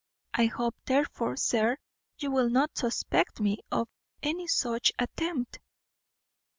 [0.33, 1.77] I hope, therefore, sir,
[2.17, 3.87] you will not suspect me of
[4.23, 5.59] any such attempt."